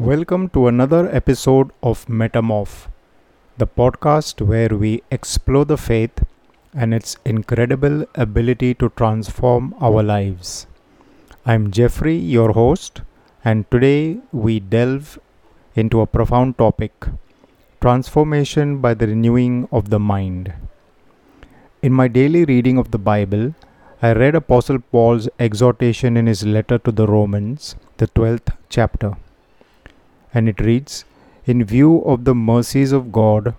Welcome 0.00 0.48
to 0.54 0.66
another 0.66 1.14
episode 1.14 1.72
of 1.82 2.06
Metamorph, 2.06 2.88
the 3.58 3.66
podcast 3.66 4.40
where 4.40 4.70
we 4.70 5.02
explore 5.10 5.66
the 5.66 5.76
faith 5.76 6.24
and 6.72 6.94
its 6.94 7.18
incredible 7.26 8.06
ability 8.14 8.72
to 8.76 8.88
transform 8.96 9.74
our 9.78 10.02
lives. 10.02 10.66
I'm 11.44 11.70
Jeffrey, 11.70 12.16
your 12.16 12.52
host, 12.52 13.02
and 13.44 13.70
today 13.70 14.20
we 14.32 14.58
delve 14.58 15.18
into 15.74 16.00
a 16.00 16.06
profound 16.06 16.56
topic 16.56 16.94
transformation 17.82 18.78
by 18.78 18.94
the 18.94 19.06
renewing 19.06 19.68
of 19.70 19.90
the 19.90 20.00
mind. 20.00 20.54
In 21.82 21.92
my 21.92 22.08
daily 22.08 22.46
reading 22.46 22.78
of 22.78 22.90
the 22.90 23.04
Bible, 23.12 23.54
I 24.00 24.14
read 24.14 24.34
Apostle 24.34 24.78
Paul's 24.78 25.28
exhortation 25.38 26.16
in 26.16 26.26
his 26.26 26.46
letter 26.46 26.78
to 26.78 26.90
the 26.90 27.06
Romans, 27.06 27.76
the 27.98 28.06
12th 28.06 28.56
chapter 28.70 29.18
and 30.32 30.48
it 30.48 30.60
reads 30.60 31.04
In 31.44 31.64
view 31.64 32.02
of 32.02 32.24
the 32.24 32.34
mercies 32.34 32.92
of 32.92 33.12
God, 33.12 33.54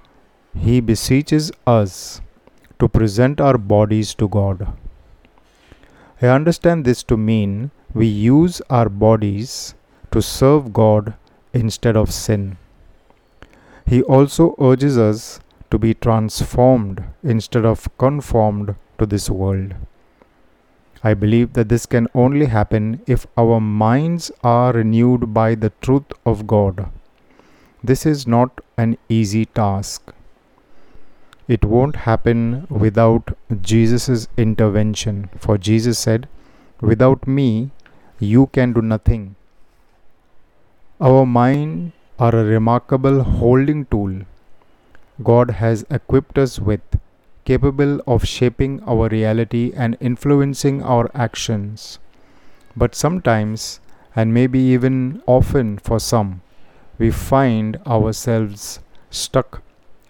He 0.56 0.80
beseeches 0.80 1.52
us 1.66 2.22
to 2.80 2.88
present 2.88 3.42
our 3.42 3.58
bodies 3.58 4.14
to 4.16 4.28
God. 4.28 4.68
I 6.22 6.28
understand 6.28 6.86
this 6.86 7.04
to 7.04 7.18
mean 7.18 7.72
we 7.94 8.06
use 8.06 8.62
our 8.70 8.90
bodies 8.90 9.76
to 10.12 10.22
serve 10.22 10.74
God 10.74 11.14
instead 11.54 11.98
of 11.98 12.12
sin. 12.12 12.58
He 13.86 14.02
also 14.04 14.56
urges 14.60 14.98
us 14.98 15.40
to 15.70 15.80
be 15.80 15.94
transformed 15.94 17.04
instead 17.24 17.66
of 17.66 17.90
conformed 17.98 18.76
to 19.00 19.06
this 19.06 19.30
world. 19.30 19.74
I 21.04 21.14
believe 21.14 21.54
that 21.54 21.70
this 21.70 21.86
can 21.86 22.08
only 22.14 22.46
happen 22.46 23.02
if 23.08 23.26
our 23.38 23.60
minds 23.60 24.32
are 24.44 24.74
renewed 24.74 25.34
by 25.34 25.56
the 25.56 25.72
truth 25.82 26.12
of 26.26 26.46
God. 26.46 26.90
This 27.84 28.06
is 28.06 28.28
not 28.28 28.62
an 28.78 28.98
easy 29.10 29.46
task. 29.46 30.14
It 31.48 31.66
won't 31.66 31.96
happen 32.08 32.68
without 32.70 33.36
Jesus' 33.62 34.28
intervention, 34.38 35.30
for 35.38 35.58
Jesus 35.58 35.98
said, 35.98 36.28
Without 36.80 37.28
me, 37.28 37.72
you 38.20 38.48
can 38.48 38.74
do 38.74 38.82
nothing. 38.82 39.36
Our 41.00 41.26
mind 41.26 41.94
are 42.20 42.36
a 42.36 42.44
remarkable 42.44 43.24
holding 43.24 43.86
tool 43.86 44.22
God 45.24 45.52
has 45.52 45.86
equipped 45.90 46.38
us 46.38 46.58
with 46.60 46.82
capable 47.52 48.00
of 48.08 48.28
shaping 48.34 48.82
our 48.94 49.08
reality 49.10 49.64
and 49.76 49.98
influencing 50.00 50.82
our 50.82 51.10
actions. 51.14 52.00
But 52.76 52.96
sometimes, 52.96 53.82
and 54.16 54.34
maybe 54.34 54.60
even 54.60 55.22
often 55.26 55.78
for 55.78 56.00
some, 56.00 56.42
we 56.98 57.12
find 57.12 57.78
ourselves 57.86 58.80
stuck 59.10 59.62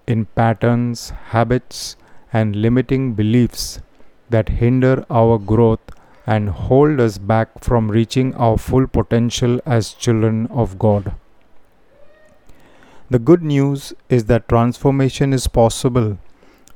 in 0.06 0.26
patterns, 0.42 1.10
habits, 1.36 1.96
and 2.32 2.56
limiting 2.56 3.14
beliefs 3.14 3.80
that 4.30 4.50
hinder 4.62 5.06
our 5.10 5.38
growth 5.38 5.96
and 6.28 6.50
hold 6.50 7.00
us 7.00 7.18
back 7.18 7.64
from 7.68 7.92
reaching 7.92 8.34
our 8.36 8.58
full 8.58 8.88
potential 8.88 9.60
as 9.66 9.94
children 9.94 10.48
of 10.48 10.78
God. 10.78 11.14
The 13.10 13.20
good 13.20 13.42
news 13.42 13.94
is 14.10 14.26
that 14.26 14.48
transformation 14.48 15.34
is 15.34 15.48
possible 15.48 16.18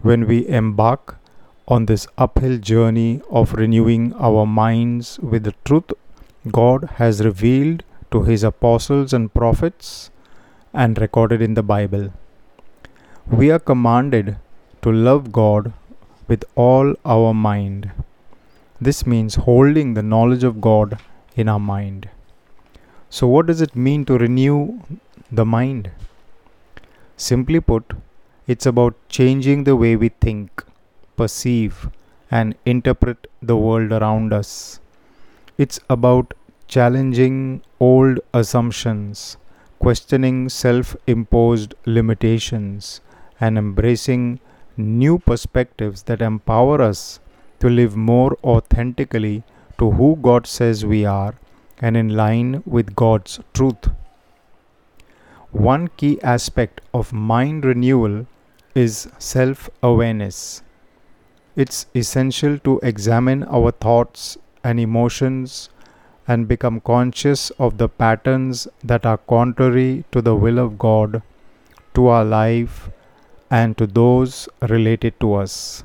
when 0.08 0.28
we 0.30 0.38
embark 0.48 1.17
on 1.67 1.86
this 1.88 2.08
uphill 2.23 2.58
journey 2.70 3.22
of 3.30 3.53
renewing 3.53 4.03
our 4.28 4.45
minds 4.45 5.17
with 5.20 5.44
the 5.45 5.53
truth 5.70 5.94
God 6.58 6.84
has 6.97 7.23
revealed 7.28 7.84
to 8.12 8.22
His 8.23 8.44
apostles 8.44 9.14
and 9.14 9.34
prophets 9.34 10.12
and 10.73 11.02
recorded 11.06 11.42
in 11.42 11.56
the 11.56 11.64
Bible. 11.64 12.14
We 13.31 13.50
are 13.50 13.64
commanded 13.72 14.38
to 14.84 14.92
love 14.92 15.31
God 15.31 15.73
with 16.28 16.45
all 16.53 16.94
our 17.03 17.34
mind. 17.34 17.91
This 18.80 19.06
means 19.07 19.35
holding 19.50 19.96
the 19.96 20.03
knowledge 20.03 20.44
of 20.44 20.62
God 20.62 21.00
in 21.35 21.50
our 21.50 21.59
mind. 21.59 22.09
So, 23.09 23.28
what 23.28 23.47
does 23.47 23.62
it 23.62 23.75
mean 23.75 24.06
to 24.06 24.19
renew 24.19 24.81
the 25.31 25.46
mind? 25.46 25.90
Simply 27.18 27.59
put, 27.59 27.94
it's 28.47 28.66
about 28.66 28.95
changing 29.09 29.63
the 29.63 29.75
way 29.75 29.95
we 29.95 30.09
think, 30.09 30.63
perceive, 31.17 31.89
and 32.29 32.56
interpret 32.66 33.28
the 33.41 33.57
world 33.57 33.91
around 33.91 34.33
us. 34.33 34.79
It's 35.57 35.79
about 35.89 36.33
challenging 36.67 37.61
old 37.79 38.19
assumptions, 38.33 39.38
questioning 39.79 40.50
self 40.50 40.95
imposed 41.07 41.73
limitations, 41.85 43.01
and 43.39 43.57
embracing 43.57 44.39
new 44.77 45.17
perspectives 45.17 46.03
that 46.03 46.22
empower 46.22 46.81
us 46.81 47.19
to 47.59 47.69
live 47.69 47.95
more 47.95 48.38
authentically 48.44 49.44
to 49.79 49.91
who 49.91 50.17
God 50.22 50.45
says 50.45 50.85
we 50.85 51.06
are 51.06 51.35
and 51.79 51.97
in 51.97 52.09
line 52.09 52.62
with 52.66 52.95
God's 52.95 53.39
truth. 53.53 53.89
One 55.51 55.88
key 55.88 56.22
aspect 56.22 56.81
of 56.94 57.12
mind 57.13 57.66
renewal 57.66 58.27
is 58.75 59.08
self 59.18 59.69
awareness. 59.81 60.62
It's 61.56 61.88
essential 61.96 62.59
to 62.59 62.80
examine 62.84 63.44
our 63.46 63.72
thoughts 63.72 64.38
and 64.63 64.80
emotions 64.80 65.69
and 66.28 66.47
become 66.47 66.81
conscious 66.81 67.52
of 67.52 67.78
the 67.78 67.88
patterns 67.88 68.68
that 68.84 69.06
are 69.06 69.18
contrary 69.18 70.03
to 70.12 70.22
the 70.22 70.36
will 70.36 70.59
of 70.59 70.78
God, 70.78 71.22
to 71.94 72.08
our 72.08 72.25
life, 72.25 72.90
and 73.50 73.78
to 73.78 73.88
those 73.88 74.50
related 74.62 75.19
to 75.22 75.36
us. 75.36 75.84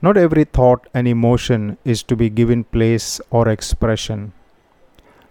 Not 0.00 0.16
every 0.16 0.44
thought 0.44 0.86
and 0.94 1.06
emotion 1.06 1.76
is 1.84 2.02
to 2.04 2.16
be 2.16 2.30
given 2.30 2.64
place 2.64 3.20
or 3.30 3.48
expression. 3.48 4.32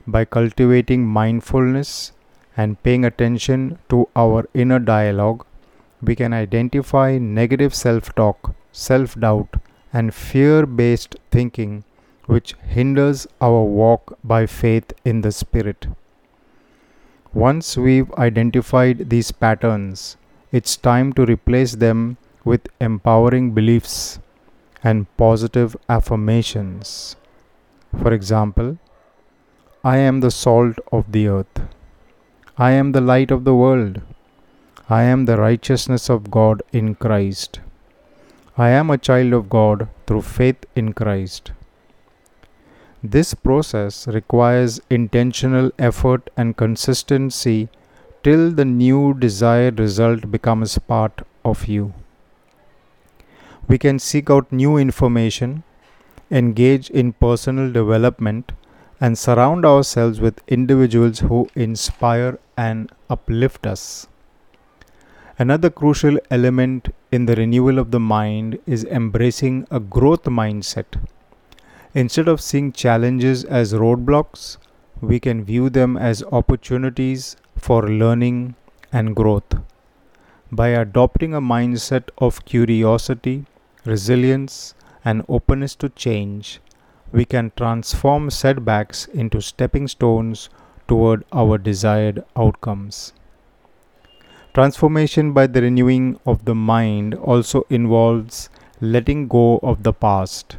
By 0.05 0.25
cultivating 0.25 1.05
mindfulness 1.05 2.11
and 2.55 2.81
paying 2.83 3.03
attention 3.03 3.79
to 3.89 4.07
our 4.15 4.47
inner 4.53 4.79
dialogue, 4.79 5.45
we 6.01 6.15
can 6.15 6.33
identify 6.33 7.17
negative 7.17 7.73
self 7.73 8.13
talk, 8.15 8.55
self 8.71 9.19
doubt, 9.19 9.55
and 9.93 10.13
fear 10.13 10.65
based 10.65 11.15
thinking 11.31 11.83
which 12.25 12.55
hinders 12.67 13.25
our 13.41 13.63
walk 13.63 14.17
by 14.23 14.45
faith 14.45 14.93
in 15.05 15.21
the 15.21 15.31
Spirit. 15.31 15.87
Once 17.33 17.77
we've 17.77 18.11
identified 18.13 19.09
these 19.09 19.31
patterns, 19.31 20.17
it's 20.51 20.75
time 20.75 21.13
to 21.13 21.25
replace 21.25 21.73
them 21.75 22.17
with 22.43 22.67
empowering 22.79 23.51
beliefs 23.51 24.19
and 24.83 25.05
positive 25.17 25.75
affirmations. 25.89 27.15
For 28.01 28.13
example, 28.13 28.77
I 29.83 29.97
am 29.97 30.19
the 30.19 30.31
salt 30.31 30.77
of 30.91 31.11
the 31.11 31.27
earth. 31.27 31.61
I 32.57 32.71
am 32.71 32.91
the 32.91 33.01
light 33.01 33.31
of 33.31 33.43
the 33.43 33.55
world. 33.55 34.01
I 34.89 35.03
am 35.03 35.25
the 35.25 35.35
righteousness 35.35 36.09
of 36.09 36.31
God 36.31 36.63
in 36.71 36.95
Christ. 36.95 37.59
I 38.57 38.69
am 38.69 38.89
a 38.89 38.97
child 38.97 39.33
of 39.33 39.49
God 39.49 39.89
through 40.05 40.21
faith 40.21 40.65
in 40.77 40.93
Christ. 40.93 41.51
This 43.03 43.33
process 43.33 44.07
requires 44.07 44.79
intentional 44.89 45.71
effort 45.77 46.29
and 46.37 46.55
consistency 46.55 47.67
till 48.23 48.49
the 48.51 48.63
new 48.63 49.13
desired 49.13 49.77
result 49.77 50.31
becomes 50.31 50.77
part 50.77 51.21
of 51.43 51.67
you. 51.67 51.93
We 53.67 53.77
can 53.77 53.99
seek 53.99 54.29
out 54.29 54.49
new 54.53 54.77
information, 54.77 55.63
engage 56.31 56.89
in 56.89 57.11
personal 57.11 57.73
development, 57.73 58.53
and 59.01 59.17
surround 59.17 59.65
ourselves 59.65 60.21
with 60.21 60.41
individuals 60.47 61.19
who 61.19 61.49
inspire 61.55 62.39
and 62.55 62.89
uplift 63.09 63.67
us. 63.67 64.07
Another 65.39 65.69
crucial 65.69 66.17
element 66.31 66.87
in 67.11 67.27
the 67.27 67.35
renewal 67.35 67.77
of 67.77 67.91
the 67.91 67.99
mind 67.99 68.57
is 68.65 68.85
embracing 68.85 69.67
a 69.69 69.79
growth 69.79 70.23
mindset. 70.23 70.99
Instead 71.93 72.27
of 72.27 72.41
seeing 72.41 72.71
challenges 72.71 73.43
as 73.43 73.71
roadblocks, 73.73 74.57
we 74.99 75.19
can 75.19 75.43
view 75.43 75.69
them 75.69 75.95
as 75.95 76.23
opportunities 76.31 77.35
for 77.55 77.87
learning 77.87 78.55
and 78.91 79.15
growth. 79.15 79.61
By 80.51 80.69
adopting 80.69 81.35
a 81.35 81.41
mindset 81.41 82.09
of 82.17 82.43
curiosity, 82.45 83.45
resilience, 83.85 84.73
and 85.05 85.23
openness 85.29 85.75
to 85.75 85.89
change, 85.89 86.61
we 87.11 87.25
can 87.25 87.51
transform 87.55 88.31
setbacks 88.31 89.05
into 89.05 89.41
stepping 89.41 89.87
stones 89.87 90.49
toward 90.87 91.25
our 91.31 91.59
desired 91.59 92.23
outcomes. 92.35 93.13
Transformation 94.57 95.33
by 95.33 95.45
the 95.45 95.61
renewing 95.61 96.19
of 96.25 96.45
the 96.45 96.55
mind 96.55 97.13
also 97.13 97.67
involves 97.69 98.49
letting 98.81 99.27
go 99.27 99.59
of 99.61 99.83
the 99.83 99.93
past. 99.93 100.57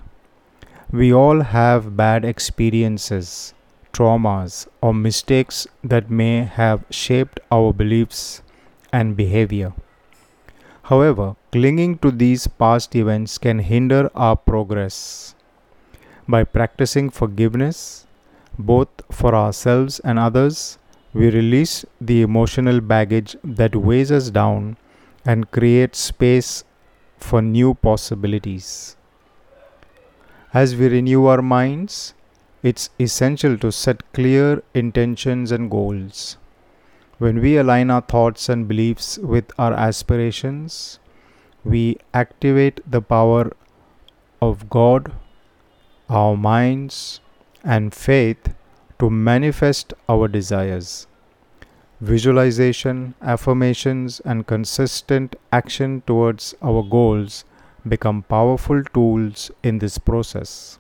We 0.92 1.12
all 1.12 1.40
have 1.40 1.96
bad 1.96 2.24
experiences, 2.24 3.54
traumas 3.92 4.68
or 4.80 4.94
mistakes 4.94 5.66
that 5.82 6.12
may 6.12 6.44
have 6.44 6.84
shaped 6.90 7.40
our 7.50 7.72
beliefs 7.72 8.40
and 8.92 9.16
behavior. 9.16 9.72
However, 10.84 11.34
clinging 11.50 11.98
to 11.98 12.12
these 12.12 12.46
past 12.46 12.94
events 12.94 13.36
can 13.36 13.58
hinder 13.58 14.12
our 14.14 14.36
progress. 14.36 15.34
By 16.28 16.44
practicing 16.44 17.10
forgiveness, 17.10 18.06
both 18.56 18.90
for 19.10 19.34
ourselves 19.34 19.98
and 19.98 20.20
others, 20.20 20.78
we 21.14 21.30
release 21.30 21.84
the 22.00 22.22
emotional 22.22 22.80
baggage 22.80 23.36
that 23.42 23.74
weighs 23.74 24.12
us 24.12 24.30
down 24.30 24.76
and 25.24 25.50
create 25.50 25.96
space 25.96 26.64
for 27.18 27.40
new 27.40 27.74
possibilities. 27.74 28.96
As 30.52 30.76
we 30.76 30.88
renew 30.88 31.26
our 31.26 31.42
minds, 31.42 32.14
it's 32.62 32.90
essential 32.98 33.56
to 33.58 33.70
set 33.70 34.12
clear 34.12 34.62
intentions 34.74 35.52
and 35.52 35.70
goals. 35.70 36.36
When 37.18 37.40
we 37.40 37.56
align 37.56 37.90
our 37.90 38.00
thoughts 38.00 38.48
and 38.48 38.68
beliefs 38.68 39.18
with 39.18 39.50
our 39.58 39.72
aspirations, 39.72 40.98
we 41.64 41.98
activate 42.14 42.80
the 42.88 43.02
power 43.02 43.52
of 44.40 44.70
God, 44.70 45.12
our 46.08 46.36
minds, 46.36 47.20
and 47.64 47.92
faith 47.92 48.54
to 48.98 49.10
manifest 49.10 49.94
our 50.08 50.28
desires. 50.28 51.06
Visualization, 52.00 53.14
affirmations, 53.22 54.20
and 54.20 54.46
consistent 54.46 55.36
action 55.52 56.02
towards 56.06 56.54
our 56.62 56.82
goals 56.82 57.44
become 57.86 58.22
powerful 58.22 58.82
tools 58.84 59.50
in 59.62 59.78
this 59.78 59.98
process. 59.98 60.78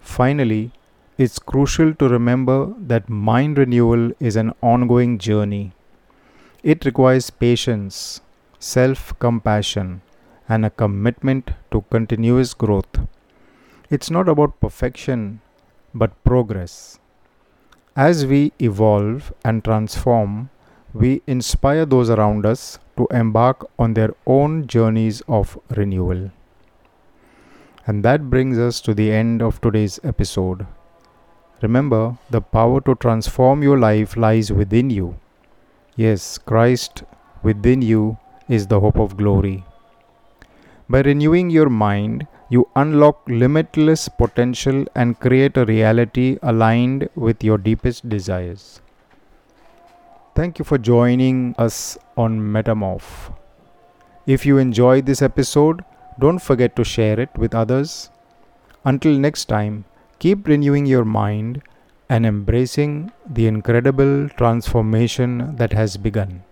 Finally, 0.00 0.72
it's 1.18 1.38
crucial 1.38 1.94
to 1.94 2.08
remember 2.08 2.72
that 2.78 3.08
mind 3.08 3.58
renewal 3.58 4.12
is 4.20 4.36
an 4.36 4.52
ongoing 4.62 5.18
journey. 5.18 5.72
It 6.62 6.84
requires 6.84 7.30
patience, 7.30 8.20
self 8.58 9.18
compassion, 9.18 10.02
and 10.48 10.64
a 10.64 10.70
commitment 10.70 11.50
to 11.70 11.84
continuous 11.90 12.54
growth. 12.54 13.06
It's 13.90 14.10
not 14.10 14.28
about 14.28 14.60
perfection, 14.60 15.40
but 15.94 16.22
progress. 16.24 16.98
As 17.96 18.26
we 18.26 18.52
evolve 18.60 19.32
and 19.44 19.64
transform, 19.64 20.50
we 20.94 21.22
inspire 21.26 21.84
those 21.84 22.10
around 22.10 22.46
us 22.46 22.78
to 22.96 23.06
embark 23.10 23.68
on 23.78 23.94
their 23.94 24.14
own 24.26 24.66
journeys 24.66 25.20
of 25.28 25.58
renewal. 25.76 26.30
And 27.86 28.04
that 28.04 28.30
brings 28.30 28.58
us 28.58 28.80
to 28.82 28.94
the 28.94 29.10
end 29.12 29.42
of 29.42 29.60
today's 29.60 29.98
episode. 30.04 30.66
Remember, 31.62 32.18
the 32.30 32.40
power 32.40 32.80
to 32.82 32.94
transform 32.94 33.62
your 33.62 33.78
life 33.78 34.16
lies 34.16 34.52
within 34.52 34.90
you. 34.90 35.16
Yes, 35.96 36.38
Christ 36.38 37.02
within 37.42 37.82
you 37.82 38.18
is 38.48 38.66
the 38.66 38.80
hope 38.80 38.98
of 38.98 39.16
glory. 39.16 39.64
By 40.90 41.02
renewing 41.02 41.50
your 41.50 41.68
mind, 41.68 42.26
you 42.48 42.66
unlock 42.74 43.22
limitless 43.28 44.08
potential 44.08 44.86
and 44.94 45.20
create 45.20 45.58
a 45.58 45.66
reality 45.66 46.38
aligned 46.42 47.10
with 47.14 47.44
your 47.44 47.58
deepest 47.58 48.08
desires. 48.08 48.80
Thank 50.34 50.58
you 50.58 50.64
for 50.64 50.78
joining 50.78 51.54
us 51.58 51.98
on 52.16 52.40
Metamorph. 52.40 53.34
If 54.26 54.46
you 54.46 54.56
enjoyed 54.56 55.04
this 55.04 55.20
episode, 55.20 55.84
don't 56.18 56.38
forget 56.38 56.74
to 56.76 56.84
share 56.84 57.20
it 57.20 57.36
with 57.36 57.54
others. 57.54 58.10
Until 58.84 59.18
next 59.18 59.44
time, 59.44 59.84
keep 60.18 60.46
renewing 60.46 60.86
your 60.86 61.04
mind 61.04 61.62
and 62.08 62.24
embracing 62.24 63.12
the 63.28 63.46
incredible 63.46 64.28
transformation 64.30 65.56
that 65.56 65.74
has 65.74 65.98
begun. 65.98 66.44